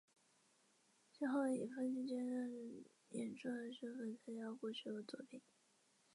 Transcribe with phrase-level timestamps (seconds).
[1.11, 5.39] 之后以分镜兼任演出的身分参加过许多作品。